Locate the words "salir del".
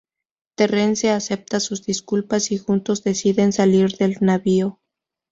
3.53-4.17